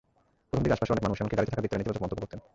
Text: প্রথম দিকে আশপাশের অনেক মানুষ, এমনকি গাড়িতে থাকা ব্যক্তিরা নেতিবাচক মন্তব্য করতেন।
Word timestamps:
প্রথম 0.49 0.61
দিকে 0.63 0.75
আশপাশের 0.75 0.93
অনেক 0.95 1.03
মানুষ, 1.05 1.17
এমনকি 1.19 1.35
গাড়িতে 1.37 1.51
থাকা 1.51 1.61
ব্যক্তিরা 1.61 1.79
নেতিবাচক 1.79 2.01
মন্তব্য 2.03 2.21
করতেন। 2.23 2.39